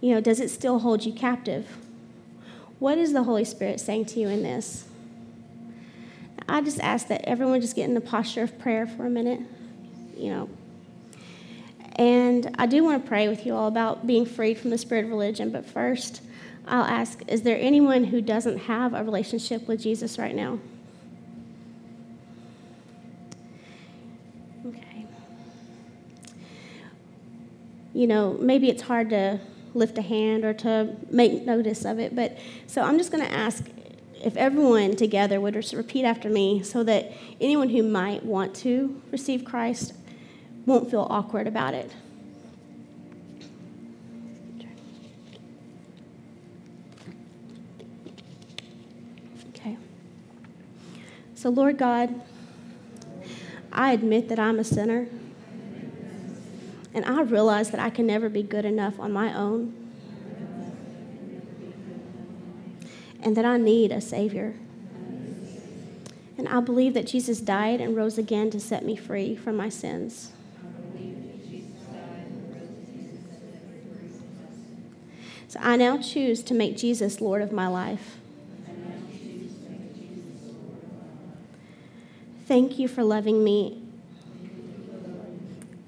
[0.00, 1.66] You know, does it still hold you captive?
[2.78, 4.86] What is the Holy Spirit saying to you in this?
[6.48, 9.40] I just ask that everyone just get in the posture of prayer for a minute,
[10.16, 10.48] you know.
[11.96, 15.04] And I do want to pray with you all about being freed from the spirit
[15.04, 16.22] of religion, but first,
[16.66, 20.60] I'll ask is there anyone who doesn't have a relationship with Jesus right now?
[24.66, 25.06] Okay.
[27.92, 29.40] You know, maybe it's hard to
[29.78, 32.36] lift a hand or to make notice of it, but
[32.66, 33.64] so I'm just going to ask
[34.22, 39.00] if everyone together would just repeat after me so that anyone who might want to
[39.10, 39.92] receive Christ
[40.66, 41.90] won't feel awkward about it.
[49.50, 49.76] Okay.
[51.34, 52.20] So, Lord God,
[53.72, 55.06] I admit that I'm a sinner.
[56.98, 59.72] And I realize that I can never be good enough on my own.
[63.22, 64.56] And that I need a Savior.
[66.36, 69.68] And I believe that Jesus died and rose again to set me free from my
[69.68, 70.32] sins.
[75.46, 78.16] So I now choose to make Jesus Lord of my life.
[82.48, 83.84] Thank you for loving me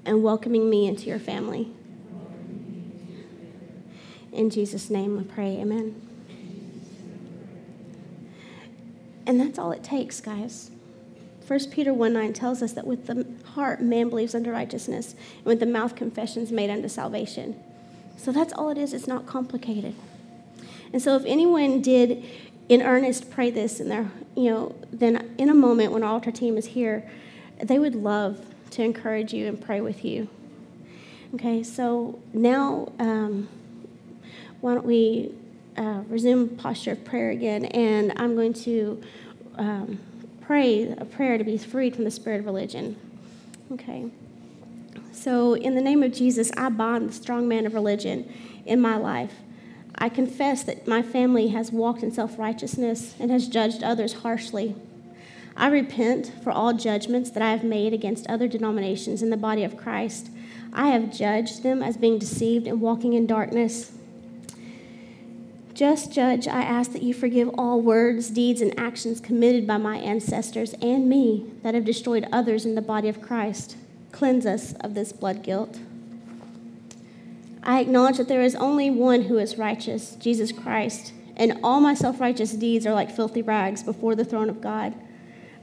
[0.05, 1.71] and welcoming me into your family.
[4.31, 6.07] In Jesus' name we pray, amen.
[9.25, 10.71] And that's all it takes, guys.
[11.47, 15.45] 1 Peter 1 9 tells us that with the heart man believes unto righteousness, and
[15.45, 17.61] with the mouth confession is made unto salvation.
[18.17, 18.93] So that's all it is.
[18.93, 19.95] It's not complicated.
[20.93, 22.23] And so if anyone did
[22.69, 26.31] in earnest pray this in their, you know, then in a moment when our altar
[26.31, 27.09] team is here,
[27.61, 30.27] they would love to encourage you and pray with you.
[31.35, 33.47] Okay, so now um,
[34.59, 35.33] why don't we
[35.77, 39.01] uh, resume posture of prayer again, and I'm going to
[39.55, 39.99] um,
[40.41, 42.97] pray a prayer to be freed from the spirit of religion.
[43.71, 44.09] Okay.
[45.13, 48.31] So, in the name of Jesus, I bind the strong man of religion
[48.65, 49.33] in my life.
[49.95, 54.75] I confess that my family has walked in self righteousness and has judged others harshly.
[55.55, 59.63] I repent for all judgments that I have made against other denominations in the body
[59.63, 60.29] of Christ.
[60.73, 63.91] I have judged them as being deceived and walking in darkness.
[65.73, 69.97] Just Judge, I ask that you forgive all words, deeds, and actions committed by my
[69.97, 73.75] ancestors and me that have destroyed others in the body of Christ.
[74.11, 75.79] Cleanse us of this blood guilt.
[77.63, 81.93] I acknowledge that there is only one who is righteous, Jesus Christ, and all my
[81.93, 84.93] self righteous deeds are like filthy rags before the throne of God.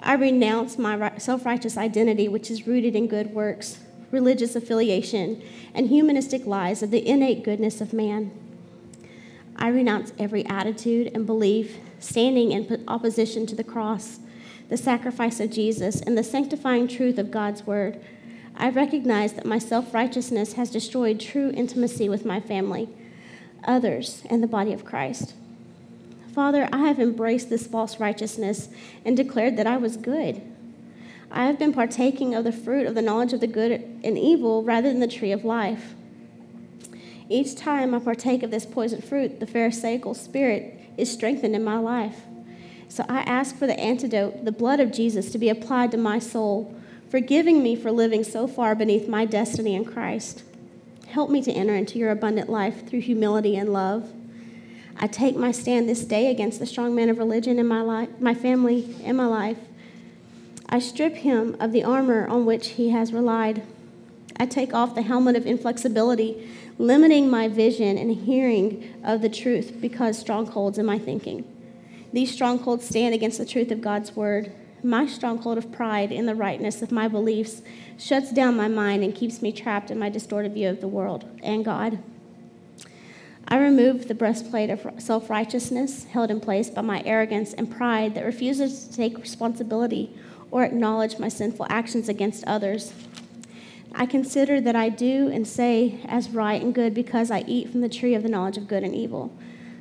[0.03, 3.79] I renounce my self righteous identity, which is rooted in good works,
[4.11, 5.43] religious affiliation,
[5.75, 8.31] and humanistic lies of the innate goodness of man.
[9.57, 14.21] I renounce every attitude and belief standing in opposition to the cross,
[14.69, 18.01] the sacrifice of Jesus, and the sanctifying truth of God's word.
[18.57, 22.89] I recognize that my self righteousness has destroyed true intimacy with my family,
[23.65, 25.35] others, and the body of Christ.
[26.39, 28.69] Father, I have embraced this false righteousness
[29.05, 30.41] and declared that I was good.
[31.33, 33.73] I have been partaking of the fruit of the knowledge of the good
[34.05, 35.95] and evil rather than the tree of life.
[37.29, 41.77] Each time I partake of this poisoned fruit, the Pharisaical spirit is strengthened in my
[41.77, 42.21] life.
[42.89, 46.21] So I ask for the antidote, the blood of Jesus, to be applied to my
[46.21, 46.73] soul
[47.11, 50.45] forgiving me for living so far beneath my destiny in Christ.
[51.09, 54.13] Help me to enter into your abundant life through humility and love.
[54.99, 58.09] I take my stand this day against the strong man of religion in my life,
[58.21, 59.59] my family, and my life.
[60.69, 63.63] I strip him of the armor on which he has relied.
[64.37, 69.79] I take off the helmet of inflexibility, limiting my vision and hearing of the truth
[69.81, 71.45] because strongholds in my thinking.
[72.13, 76.35] These strongholds stand against the truth of God's word my stronghold of pride in the
[76.35, 77.63] rightness of my beliefs
[77.99, 81.25] shuts down my mind and keeps me trapped in my distorted view of the world
[81.43, 81.99] and God.
[83.51, 88.15] I remove the breastplate of self righteousness held in place by my arrogance and pride
[88.15, 90.15] that refuses to take responsibility
[90.51, 92.93] or acknowledge my sinful actions against others.
[93.95, 97.81] I consider that I do and say as right and good because I eat from
[97.81, 99.33] the tree of the knowledge of good and evil.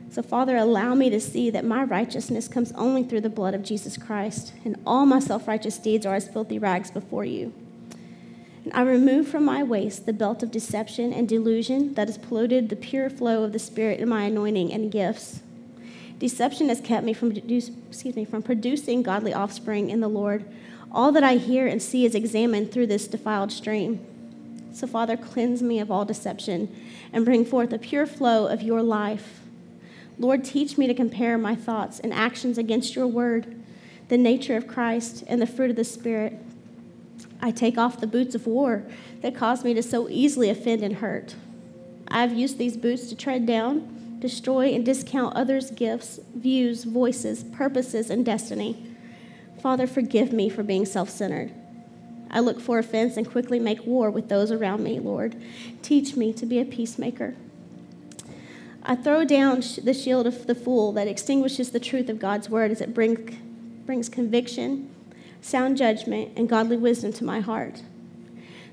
[0.10, 3.64] So, Father, allow me to see that my righteousness comes only through the blood of
[3.64, 7.54] Jesus Christ, and all my self righteous deeds are as filthy rags before you.
[8.74, 12.76] I remove from my waist the belt of deception and delusion that has polluted the
[12.76, 15.42] pure flow of the Spirit in my anointing and gifts.
[16.20, 20.46] Deception has kept me from, excuse me, from producing godly offspring in the Lord.
[20.92, 24.06] All that I hear and see is examined through this defiled stream.
[24.74, 26.74] So, Father, cleanse me of all deception
[27.14, 29.42] and bring forth a pure flow of your life
[30.20, 33.64] Lord, teach me to compare my thoughts and actions against your word,
[34.10, 36.34] the nature of Christ, and the fruit of the Spirit.
[37.42, 38.84] I take off the boots of war
[39.22, 41.36] that cause me to so easily offend and hurt.
[42.08, 48.10] I've used these boots to tread down, destroy, and discount others' gifts, views, voices, purposes,
[48.10, 48.84] and destiny.
[49.62, 51.52] Father, forgive me for being self centered.
[52.30, 55.36] I look for offense and quickly make war with those around me, Lord.
[55.82, 57.36] Teach me to be a peacemaker.
[58.84, 62.72] I throw down the shield of the fool that extinguishes the truth of God's word
[62.72, 64.94] as it bring, brings conviction,
[65.48, 67.82] sound judgment, and godly wisdom to my heart.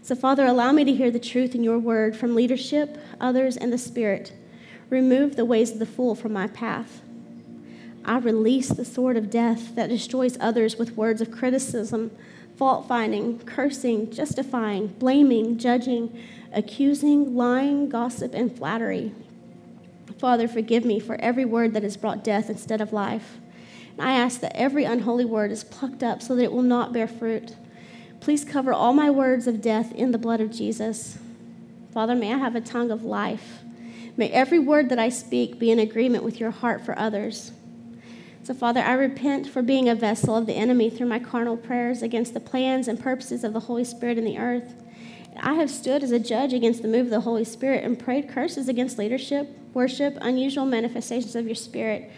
[0.03, 3.73] So, Father, allow me to hear the truth in your word from leadership, others, and
[3.73, 4.33] the Spirit.
[4.91, 7.01] Remove the ways of the fool from my path.
[8.05, 12.11] I release the sword of death that destroys others with words of criticism,
[12.57, 16.23] fault finding, cursing, justifying, blaming, judging,
[16.53, 19.15] accusing, lying, gossip, and flattery.
[20.19, 23.39] Father, forgive me for every word that has brought death instead of life.
[23.99, 26.93] And I ask that every unholy word is plucked up so that it will not
[26.93, 27.57] bear fruit.
[28.21, 31.19] Please cover all my words of death in the blood of Jesus.
[31.93, 33.61] Father, may I have a tongue of life.
[34.17, 37.53] May every word that I speak be in agreement with your heart for others.
[38.45, 42.03] So, Father, I repent for being a vessel of the enemy through my carnal prayers
[42.03, 44.75] against the plans and purposes of the Holy Spirit in the earth.
[45.41, 48.29] I have stood as a judge against the move of the Holy Spirit and prayed
[48.29, 52.11] curses against leadership, worship, unusual manifestations of your Spirit.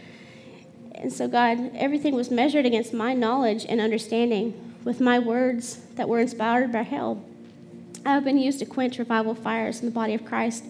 [0.96, 6.08] And so, God, everything was measured against my knowledge and understanding with my words that
[6.08, 7.22] were inspired by hell.
[8.04, 10.64] I have been used to quench revival fires in the body of Christ.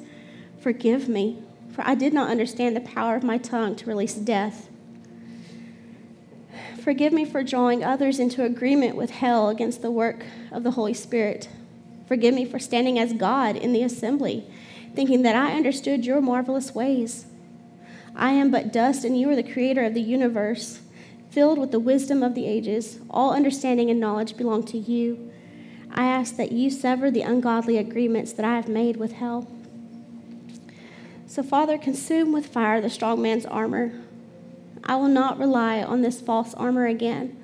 [0.58, 4.68] Forgive me, for I did not understand the power of my tongue to release death
[6.86, 10.94] Forgive me for drawing others into agreement with hell against the work of the Holy
[10.94, 11.48] Spirit.
[12.06, 14.46] Forgive me for standing as God in the assembly,
[14.94, 17.26] thinking that I understood your marvelous ways.
[18.16, 20.80] I am but dust, and you are the creator of the universe,
[21.30, 22.98] filled with the wisdom of the ages.
[23.10, 25.30] All understanding and knowledge belong to you.
[25.92, 29.46] I ask that you sever the ungodly agreements that I have made with hell.
[31.26, 33.92] So, Father, consume with fire the strong man's armor
[34.88, 37.36] I will not rely on this false armor again.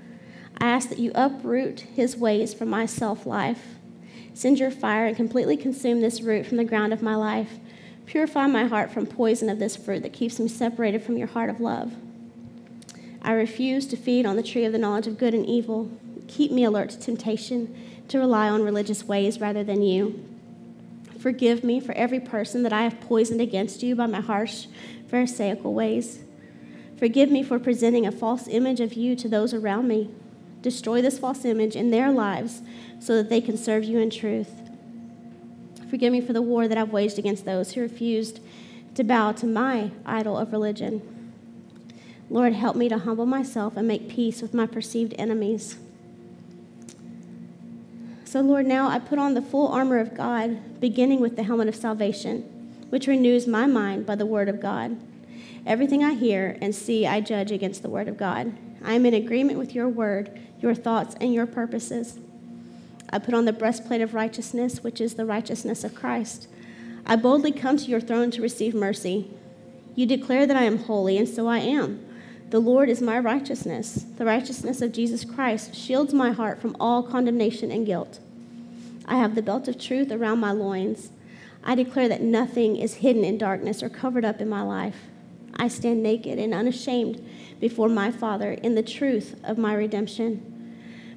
[0.58, 3.74] I ask that you uproot his ways from my self life.
[4.32, 7.58] Send your fire and completely consume this root from the ground of my life.
[8.06, 11.50] Purify my heart from poison of this fruit that keeps me separated from your heart
[11.50, 11.94] of love.
[13.22, 15.90] I refuse to feed on the tree of the knowledge of good and evil.
[16.26, 17.74] Keep me alert to temptation
[18.08, 20.24] to rely on religious ways rather than you.
[21.18, 24.66] Forgive me for every person that I have poisoned against you by my harsh,
[25.08, 26.24] Pharisaical ways.
[26.96, 30.10] Forgive me for presenting a false image of you to those around me.
[30.62, 32.62] Destroy this false image in their lives
[32.98, 34.61] so that they can serve you in truth.
[35.92, 38.40] Forgive me for the war that I've waged against those who refused
[38.94, 41.02] to bow to my idol of religion.
[42.30, 45.76] Lord, help me to humble myself and make peace with my perceived enemies.
[48.24, 51.68] So, Lord, now I put on the full armor of God, beginning with the helmet
[51.68, 52.40] of salvation,
[52.88, 54.96] which renews my mind by the word of God
[55.66, 58.52] Everything I hear and see, I judge against the word of God.
[58.82, 62.18] I am in agreement with your word, your thoughts, and your purposes.
[63.12, 66.48] I put on the breastplate of righteousness, which is the righteousness of Christ.
[67.04, 69.30] I boldly come to your throne to receive mercy.
[69.94, 72.04] You declare that I am holy, and so I am.
[72.48, 74.06] The Lord is my righteousness.
[74.16, 78.20] The righteousness of Jesus Christ shields my heart from all condemnation and guilt.
[79.04, 81.10] I have the belt of truth around my loins.
[81.64, 84.96] I declare that nothing is hidden in darkness or covered up in my life.
[85.56, 87.24] I stand naked and unashamed
[87.60, 90.48] before my Father in the truth of my redemption.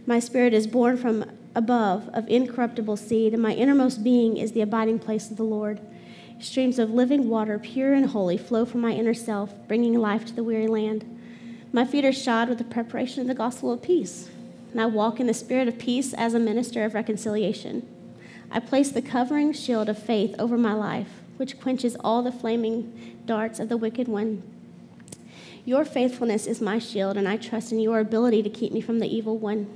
[0.06, 1.26] My spirit is born from
[1.56, 5.80] above of incorruptible seed, and my innermost being is the abiding place of the Lord.
[6.40, 10.34] Streams of living water, pure and holy, flow from my inner self, bringing life to
[10.34, 11.04] the weary land.
[11.72, 14.30] My feet are shod with the preparation of the gospel of peace,
[14.72, 17.88] and I walk in the spirit of peace as a minister of reconciliation.
[18.52, 23.18] I place the covering shield of faith over my life which quenches all the flaming
[23.26, 24.44] darts of the wicked one.
[25.66, 29.00] Your faithfulness is my shield, and I trust in your ability to keep me from
[29.00, 29.68] the evil one.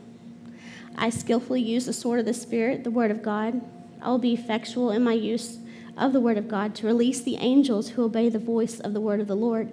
[1.00, 3.62] I skillfully use the sword of the Spirit, the word of God.
[4.02, 5.58] I will be effectual in my use
[5.98, 9.00] of the word of God to release the angels who obey the voice of the
[9.00, 9.72] word of the Lord.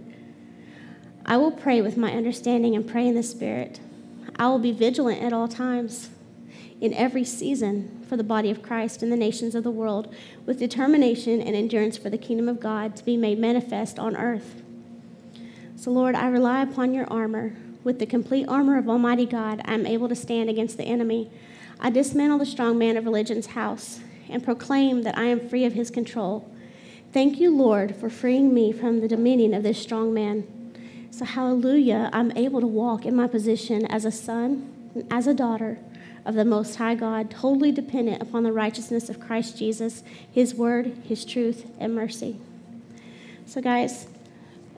[1.24, 3.81] I will pray with my understanding and pray in the Spirit.
[4.37, 6.11] I will be vigilant at all times
[6.81, 10.14] in every season for the body of Christ and the nations of the world,
[10.45, 14.62] with determination and endurance for the kingdom of God to be made manifest on earth.
[15.74, 17.57] So, Lord, I rely upon your armor.
[17.87, 21.30] With the complete armor of Almighty God, I am able to stand against the enemy.
[21.78, 25.74] I dismantle the strong man of religion's house and proclaim that I am free of
[25.74, 26.51] his control.
[27.12, 30.49] Thank you, Lord, for freeing me from the dominion of this strong man.
[31.12, 35.32] So, hallelujah, I'm able to walk in my position as a son and as a
[35.32, 35.78] daughter
[36.24, 40.87] of the Most High God, totally dependent upon the righteousness of Christ Jesus, His word,
[41.05, 42.37] His truth, and mercy.
[43.47, 44.09] So, guys,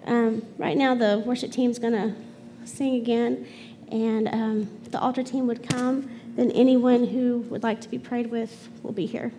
[0.05, 2.28] um, right now the worship team's going to
[2.69, 3.47] sing again,
[3.91, 6.11] and um, the altar team would come.
[6.37, 9.33] Then anyone who would like to be prayed with will be here.